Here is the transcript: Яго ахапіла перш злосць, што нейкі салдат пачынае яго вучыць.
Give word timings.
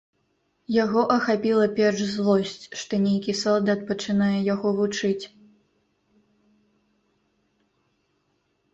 Яго 0.83 1.01
ахапіла 1.15 1.67
перш 1.79 1.99
злосць, 2.13 2.65
што 2.83 3.01
нейкі 3.05 3.37
салдат 3.43 3.85
пачынае 3.93 4.33
яго 4.49 4.75
вучыць. 4.81 5.33